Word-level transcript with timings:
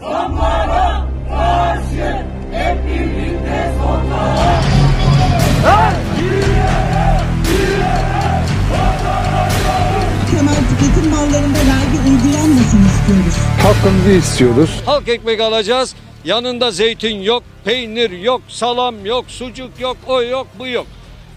Zamlara 0.00 1.06
karşı 1.28 2.26
hep 2.52 2.86
birlikte 2.86 3.72
sonlara. 3.78 4.60
Temel 10.30 10.54
tüketim 10.54 11.10
mallarında 11.10 11.58
vergi 11.58 11.98
uygulanmasın 12.10 12.84
istiyoruz. 12.86 13.34
Hakkımızı 13.62 14.10
istiyoruz. 14.10 14.82
Halk 14.86 15.08
ekmek 15.08 15.40
alacağız. 15.40 15.94
Yanında 16.24 16.70
zeytin 16.70 17.20
yok, 17.22 17.42
peynir 17.64 18.10
yok, 18.10 18.42
salam 18.48 19.06
yok, 19.06 19.24
sucuk 19.28 19.80
yok, 19.80 19.96
o 20.06 20.22
yok, 20.22 20.46
bu 20.58 20.66
yok. 20.66 20.86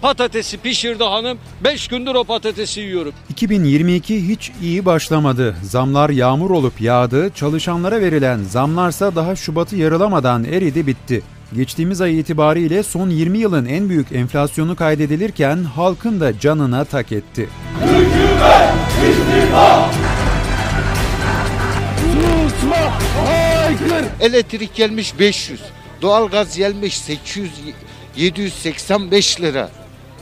Patatesi 0.02 0.58
pişirdi 0.58 1.04
hanım. 1.04 1.38
5 1.64 1.88
gündür 1.88 2.16
o 2.16 2.24
patatesi 2.24 2.80
yiyorum. 2.80 3.14
2022 3.30 4.28
hiç 4.28 4.52
iyi 4.62 4.86
başlamadı. 4.86 5.56
Zamlar 5.64 6.10
yağmur 6.10 6.50
olup 6.50 6.82
yağdı, 6.82 7.30
çalışanlara 7.36 8.02
verilen 8.02 8.44
zamlarsa 8.44 9.16
daha 9.16 9.36
Şubat'ı 9.36 9.76
yarılamadan 9.76 10.44
eridi 10.44 10.88
bitti. 10.88 11.22
Geçtiğimiz 11.56 12.02
ay 12.02 12.20
itibariyle 12.20 12.84
son 12.84 13.10
20 13.10 13.38
yılın 13.38 13.66
en 13.66 13.90
büyük 13.90 14.12
enflasyonu 14.12 14.76
kaydedilirken 14.76 15.64
halkın 15.64 16.20
da 16.20 16.40
canına 16.40 16.86
tak 16.86 17.12
etti. 17.12 17.50
Elektrik 24.20 24.76
gelmiş 24.76 25.20
500. 25.20 25.62
Doğalgaz 26.02 26.58
gelmiş 26.58 26.98
800 26.98 27.52
785 28.18 29.42
lira. 29.42 29.81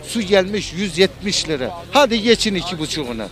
Su 0.10 0.22
gelmiş 0.22 0.74
170 0.78 1.50
lira. 1.50 1.72
Hadi 1.92 2.22
geçin 2.22 2.56
iki 2.56 2.80
buçuğuna. 2.80 3.28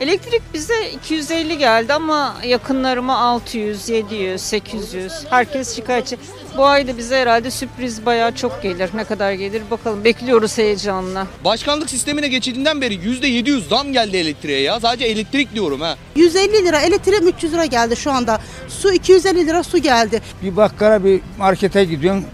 Elektrik 0.00 0.42
bize 0.54 0.90
250 0.90 1.58
geldi 1.58 1.92
ama 1.92 2.36
yakınlarıma 2.46 3.18
600, 3.18 3.88
700, 3.88 4.40
800. 4.40 5.12
Herkes 5.30 5.76
şikayetçi. 5.76 6.16
Bu 6.56 6.66
ayda 6.66 6.98
bize 6.98 7.16
herhalde 7.20 7.50
sürpriz 7.50 8.06
bayağı 8.06 8.34
çok 8.34 8.62
gelir. 8.62 8.90
Ne 8.94 9.04
kadar 9.04 9.32
gelir 9.32 9.62
bakalım. 9.70 10.04
Bekliyoruz 10.04 10.58
heyecanla. 10.58 11.26
Başkanlık 11.44 11.90
sistemine 11.90 12.28
geçildiğinden 12.28 12.80
beri 12.80 12.94
%700 12.94 13.68
zam 13.68 13.92
geldi 13.92 14.16
elektriğe 14.16 14.60
ya. 14.60 14.80
Sadece 14.80 15.04
elektrik 15.04 15.54
diyorum 15.54 15.80
ha. 15.80 15.96
150 16.16 16.64
lira 16.64 16.80
elektrik 16.80 17.34
300 17.36 17.52
lira 17.52 17.66
geldi 17.66 17.96
şu 17.96 18.12
anda. 18.12 18.40
Su 18.68 18.92
250 18.92 19.46
lira 19.46 19.62
su 19.62 19.78
geldi. 19.78 20.22
Bir 20.42 20.56
bakkala 20.56 21.04
bir 21.04 21.20
markete 21.38 21.84
gidiyorsun 21.84 22.24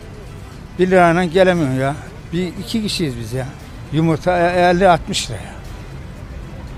1 0.78 0.91
lirayla 0.91 1.25
gelemiyorsun 1.25 1.80
ya. 1.80 1.97
Bir 2.33 2.47
iki 2.61 2.83
kişiyiz 2.83 3.14
biz 3.20 3.33
ya. 3.33 3.47
Yumurta 3.92 4.31
50-60 4.31 5.28
lira 5.28 5.36
ya. 5.36 5.58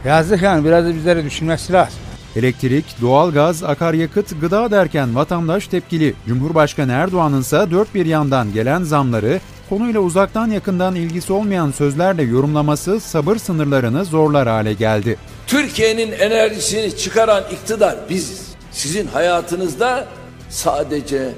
Yazdık 0.04 0.42
yani 0.42 0.64
biraz 0.64 0.84
da 0.84 0.94
bizlere 0.94 1.24
düşünmesi 1.24 1.72
lazım. 1.72 1.98
Elektrik, 2.36 2.84
doğalgaz, 3.00 3.64
akaryakıt, 3.64 4.40
gıda 4.40 4.70
derken 4.70 5.14
vatandaş 5.16 5.66
tepkili. 5.66 6.14
Cumhurbaşkanı 6.26 6.92
Erdoğan'ın 6.92 7.40
ise 7.40 7.66
dört 7.70 7.94
bir 7.94 8.06
yandan 8.06 8.52
gelen 8.52 8.82
zamları 8.82 9.40
konuyla 9.68 10.00
uzaktan 10.00 10.50
yakından 10.50 10.94
ilgisi 10.94 11.32
olmayan 11.32 11.70
sözlerle 11.70 12.22
yorumlaması 12.22 13.00
sabır 13.00 13.36
sınırlarını 13.36 14.04
zorlar 14.04 14.48
hale 14.48 14.72
geldi. 14.72 15.16
Türkiye'nin 15.46 16.12
enerjisini 16.12 16.96
çıkaran 16.96 17.44
iktidar 17.52 17.96
biziz. 18.10 18.50
Sizin 18.72 19.06
hayatınızda 19.06 20.08
sadece 20.48 21.28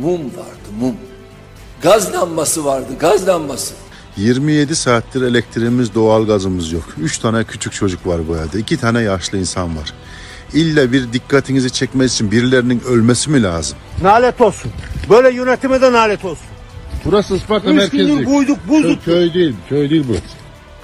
mum 0.00 0.20
vardı 0.20 0.68
mum. 0.80 0.94
Gaz 1.82 2.14
lambası 2.14 2.64
vardı 2.64 2.88
gaz 3.00 3.28
lambası. 3.28 3.74
27 4.18 4.76
saattir 4.76 5.22
elektriğimiz, 5.22 5.94
doğalgazımız 5.94 6.72
yok. 6.72 6.84
3 7.00 7.18
tane 7.18 7.44
küçük 7.44 7.72
çocuk 7.72 8.06
var 8.06 8.20
bu 8.28 8.36
evde. 8.36 8.58
2 8.58 8.76
tane 8.76 9.00
yaşlı 9.02 9.38
insan 9.38 9.76
var. 9.76 9.94
İlla 10.54 10.92
bir 10.92 11.12
dikkatinizi 11.12 11.70
çekmesi 11.70 12.14
için 12.14 12.30
birilerinin 12.30 12.80
ölmesi 12.80 13.30
mi 13.30 13.42
lazım? 13.42 13.78
Nalet 14.02 14.40
olsun. 14.40 14.72
Böyle 15.10 15.30
yönetime 15.30 15.80
de 15.80 15.92
nalet 15.92 16.24
olsun. 16.24 16.46
Burası 17.04 17.36
Isparta 17.36 17.70
Üç 17.70 17.90
gündür 17.90 18.26
buyduk 18.26 18.68
buzduk. 18.68 19.04
Köy 19.04 19.34
değil, 19.34 19.54
köy 19.68 19.90
değil 19.90 20.04
bu. 20.08 20.12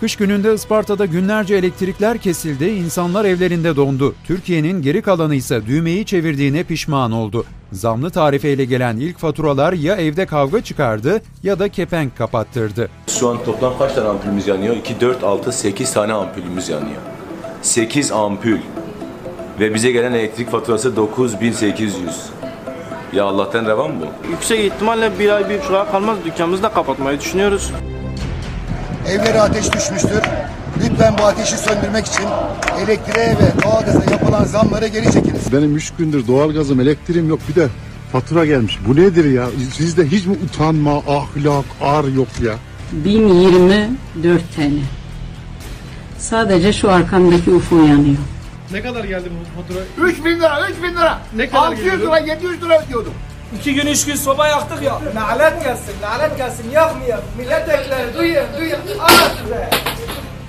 Kış 0.04 0.16
gününde 0.16 0.54
Isparta'da 0.54 1.06
günlerce 1.06 1.54
elektrikler 1.54 2.18
kesildi, 2.18 2.64
insanlar 2.64 3.24
evlerinde 3.24 3.76
dondu. 3.76 4.14
Türkiye'nin 4.24 4.82
geri 4.82 5.02
kalanı 5.02 5.34
ise 5.34 5.66
düğmeyi 5.66 6.06
çevirdiğine 6.06 6.64
pişman 6.64 7.12
oldu. 7.12 7.44
Zamlı 7.72 8.10
tarifeyle 8.10 8.64
gelen 8.64 8.96
ilk 8.96 9.18
faturalar 9.18 9.72
ya 9.72 9.96
evde 9.96 10.26
kavga 10.26 10.60
çıkardı 10.60 11.22
ya 11.42 11.58
da 11.58 11.68
kepenk 11.68 12.16
kapattırdı. 12.16 12.88
Şu 13.06 13.28
an 13.28 13.44
toplam 13.44 13.78
kaç 13.78 13.94
tane 13.94 14.08
ampulümüz 14.08 14.46
yanıyor? 14.46 14.76
2, 14.76 15.00
4, 15.00 15.24
6, 15.24 15.52
8 15.52 15.92
tane 15.92 16.12
ampulümüz 16.12 16.68
yanıyor. 16.68 17.00
8 17.62 18.12
ampul. 18.12 18.58
Ve 19.60 19.74
bize 19.74 19.90
gelen 19.90 20.12
elektrik 20.12 20.50
faturası 20.50 20.96
9800. 20.96 21.94
Ya 23.12 23.24
Allah'tan 23.24 23.66
revan 23.66 24.00
bu. 24.00 24.28
Yüksek 24.30 24.60
ihtimalle 24.72 25.18
bir 25.18 25.28
ay 25.28 25.48
bir 25.48 25.58
buçuk 25.58 25.74
ay 25.74 25.90
kalmaz 25.90 26.18
dükkanımızı 26.24 26.62
da 26.62 26.72
kapatmayı 26.72 27.20
düşünüyoruz. 27.20 27.72
Evlere 29.08 29.40
ateş 29.40 29.72
düşmüştür. 29.72 30.20
Lütfen 30.84 31.14
bu 31.18 31.22
ateşi 31.24 31.56
söndürmek 31.56 32.06
için 32.06 32.22
elektriğe 32.84 33.26
ve 33.30 33.62
doğalgaza 33.64 34.10
yapılan 34.12 34.44
zamları 34.44 34.86
geri 34.86 35.12
çekiniz. 35.12 35.52
Benim 35.52 35.76
3 35.76 35.92
gündür 35.98 36.26
doğalgazım, 36.26 36.80
elektriğim 36.80 37.28
yok. 37.28 37.40
Bir 37.48 37.54
de 37.54 37.68
fatura 38.12 38.46
gelmiş. 38.46 38.78
Bu 38.88 38.96
nedir 38.96 39.24
ya? 39.24 39.46
Sizde 39.72 40.06
hiç 40.06 40.26
mi 40.26 40.36
utanma, 40.44 40.96
ahlak, 40.98 41.64
ar 41.80 42.04
yok 42.04 42.28
ya? 42.44 42.54
1024 42.92 44.40
TL. 44.56 44.60
Sadece 46.18 46.72
şu 46.72 46.90
arkamdaki 46.90 47.50
UFO 47.50 47.76
yanıyor. 47.76 48.16
Ne 48.72 48.82
kadar 48.82 49.04
geldi 49.04 49.28
bu 49.30 49.62
fatura? 49.62 50.08
3 50.08 50.24
bin 50.24 50.36
lira 50.38 50.68
3 50.70 50.82
bin 50.82 50.90
lira. 50.96 51.18
Ne 51.36 51.48
kadar 51.48 51.66
600 51.66 51.84
geliyordu? 51.84 52.04
lira 52.06 52.18
700 52.18 52.62
lira 52.62 52.82
ödüyordum. 52.84 53.12
İki 53.58 53.74
gün 53.74 53.86
üç 53.86 54.06
gün 54.06 54.14
soba 54.14 54.48
yaktık 54.48 54.82
ya. 54.82 55.00
Lanet 55.14 55.64
gelsin 55.64 55.94
lanet 56.02 56.36
gelsin 56.36 56.70
yakmayın. 56.70 57.20
Milletvekilleri 57.38 58.14
duyun 58.14 58.44
duyun. 58.58 58.98
Al 58.98 59.50
be. 59.50 59.70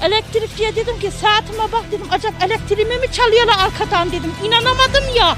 Elektrikçiye 0.04 0.76
dedim 0.76 1.00
ki 1.00 1.12
saatime 1.12 1.72
bak 1.72 1.84
dedim 1.92 2.08
acaba 2.12 2.34
elektriğimi 2.46 2.96
mi 2.96 3.12
çalıyorlar 3.12 3.56
arkadan 3.66 4.08
dedim. 4.08 4.32
İnanamadım 4.44 5.16
ya. 5.18 5.36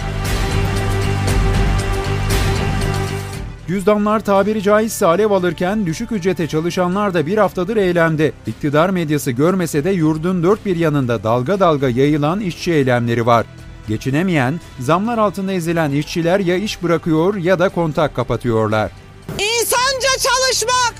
Cüzdanlar 3.68 4.20
tabiri 4.20 4.62
caizse 4.62 5.06
alev 5.06 5.32
alırken 5.32 5.86
düşük 5.86 6.12
ücrete 6.12 6.48
çalışanlar 6.48 7.14
da 7.14 7.26
bir 7.26 7.38
haftadır 7.38 7.78
eylemde. 7.78 8.32
İktidar 8.48 8.90
medyası 8.90 9.32
görmese 9.32 9.84
de 9.84 9.90
yurdun 9.90 10.44
dört 10.44 10.66
bir 10.66 10.76
yanında 10.76 11.24
dalga 11.24 11.60
dalga 11.60 11.90
yayılan 11.90 12.40
işçi 12.40 12.74
eylemleri 12.74 13.26
var. 13.26 13.46
Geçinemeyen, 13.88 14.60
zamlar 14.80 15.18
altında 15.18 15.54
ezilen 15.54 15.92
işçiler 15.92 16.40
ya 16.40 16.56
iş 16.56 16.84
bırakıyor 16.84 17.36
ya 17.36 17.60
da 17.60 17.70
kontak 17.70 18.16
kapatıyorlar. 18.16 18.92
İnsanca 19.40 20.10
çalışmak, 20.20 20.94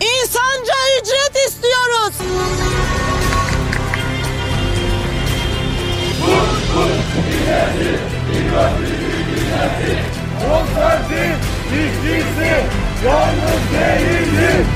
insanca 0.00 0.74
ücret 1.02 1.48
istiyoruz. 1.48 2.14
Konserti, 10.48 11.34
fikrisi, 11.70 12.52
yalnız 13.04 13.62
değildir. 13.72 14.66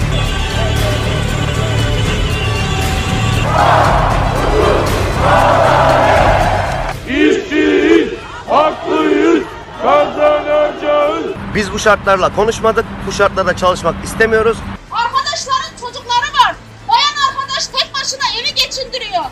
Biz 11.57 11.73
bu 11.73 11.79
şartlarla 11.79 12.35
konuşmadık. 12.37 12.85
Bu 13.07 13.13
şartlarda 13.13 13.57
çalışmak 13.57 14.05
istemiyoruz. 14.05 14.59
Arkadaşların 14.93 15.71
çocukları 15.81 16.33
var. 16.45 16.57
Bayan 16.89 17.29
arkadaş 17.29 17.67
tek 17.67 17.93
başına 17.95 18.41
evi 18.41 18.55
geçindiriyor. 18.55 19.25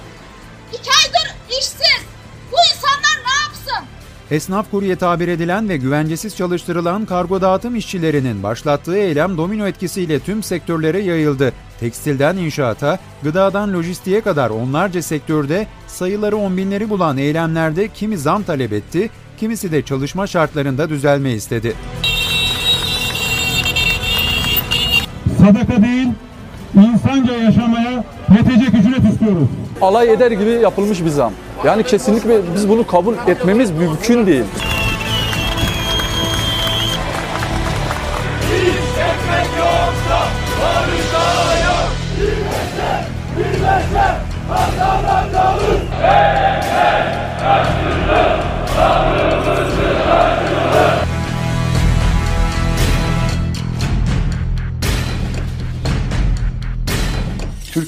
İki 0.72 0.90
aydır 0.90 1.34
işsiz. 1.50 2.02
Bu 2.52 2.56
insanlar 2.74 3.24
ne 3.24 3.42
yapsın? 3.44 3.86
Esnaf 4.30 4.70
kurye 4.70 4.96
tabir 4.96 5.28
edilen 5.28 5.68
ve 5.68 5.76
güvencesiz 5.76 6.36
çalıştırılan 6.36 7.06
kargo 7.06 7.40
dağıtım 7.40 7.76
işçilerinin 7.76 8.42
başlattığı 8.42 8.96
eylem 8.96 9.36
domino 9.36 9.66
etkisiyle 9.66 10.20
tüm 10.20 10.42
sektörlere 10.42 11.02
yayıldı. 11.02 11.52
Tekstilden 11.80 12.36
inşaata, 12.36 12.98
gıdadan 13.22 13.72
lojistiğe 13.72 14.20
kadar 14.20 14.50
onlarca 14.50 15.02
sektörde 15.02 15.66
sayıları 15.86 16.36
on 16.36 16.56
binleri 16.56 16.90
bulan 16.90 17.18
eylemlerde 17.18 17.88
kimi 17.88 18.18
zam 18.18 18.42
talep 18.42 18.72
etti, 18.72 19.10
kimisi 19.40 19.72
de 19.72 19.82
çalışma 19.82 20.26
şartlarında 20.26 20.88
düzelme 20.88 21.32
istedi. 21.32 21.76
Sadaka 25.44 25.82
değil, 25.82 26.08
insanca 26.74 27.32
yaşamaya 27.32 28.04
yetecek 28.30 28.68
ücret 28.68 29.12
istiyoruz. 29.12 29.48
alay 29.82 30.12
eder 30.12 30.30
gibi 30.30 30.50
yapılmış 30.50 31.04
bir 31.04 31.08
zam. 31.08 31.32
Yani 31.64 31.82
kesinlikle 31.82 32.40
biz 32.54 32.68
bunu 32.68 32.86
kabul 32.86 33.14
etmemiz 33.26 33.70
mümkün 33.70 34.26
değil. 34.26 34.44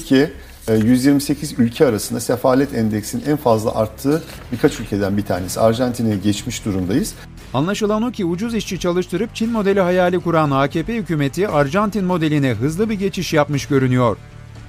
Türkiye 0.07 0.31
e, 0.67 0.75
128 0.75 1.59
ülke 1.59 1.85
arasında 1.85 2.19
sefalet 2.19 2.73
endeksinin 2.73 3.23
en 3.25 3.37
fazla 3.37 3.75
arttığı 3.75 4.23
birkaç 4.51 4.79
ülkeden 4.79 5.17
bir 5.17 5.25
tanesi. 5.25 5.59
Arjantin'e 5.59 6.15
geçmiş 6.15 6.65
durumdayız. 6.65 7.13
Anlaşılan 7.53 8.03
o 8.03 8.11
ki 8.11 8.25
ucuz 8.25 8.55
işçi 8.55 8.79
çalıştırıp 8.79 9.35
Çin 9.35 9.51
modeli 9.51 9.79
hayali 9.79 10.19
kuran 10.19 10.51
AKP 10.51 10.95
hükümeti 10.95 11.47
Arjantin 11.47 12.05
modeline 12.05 12.53
hızlı 12.53 12.89
bir 12.89 12.93
geçiş 12.93 13.33
yapmış 13.33 13.65
görünüyor. 13.65 14.17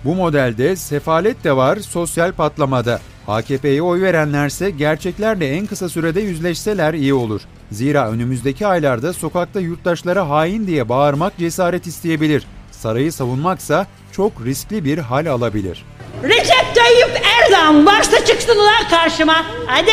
Bu 0.05 0.15
modelde 0.15 0.77
sefalet 0.77 1.45
de 1.45 1.57
var, 1.57 1.77
sosyal 1.77 2.33
patlamada. 2.33 3.01
AKP'ye 3.29 3.83
oy 3.83 4.03
verenlerse 4.03 4.71
gerçeklerle 4.71 5.49
en 5.49 5.67
kısa 5.67 5.89
sürede 5.89 6.21
yüzleşseler 6.21 6.95
iyi 6.95 7.15
olur. 7.15 7.41
Zira 7.73 8.11
önümüzdeki 8.11 8.67
aylarda 8.67 9.13
sokakta 9.13 9.61
yurttaşlara 9.61 10.29
hain 10.29 10.67
diye 10.67 10.89
bağırmak 10.89 11.39
cesaret 11.39 11.87
isteyebilir. 11.87 12.47
Sarayı 12.83 13.13
savunmaksa 13.13 13.87
çok 14.13 14.33
riskli 14.47 14.85
bir 14.85 14.99
hal 14.99 15.27
alabilir. 15.27 15.85
Recep 16.23 16.75
Tayyip 16.75 17.23
Erdoğan 17.41 17.87
varsa 17.87 18.25
çıksın 18.25 18.57
ulan 18.59 18.89
karşıma. 18.91 19.47
Hadi. 19.67 19.91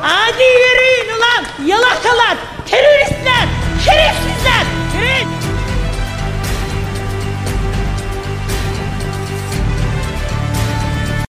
Hadi 0.00 0.42
yürüyün 0.42 1.16
ulan 1.16 1.66
yalakalar, 1.66 2.36
teröristler, 2.66 3.48
şerefsiz 3.84 4.25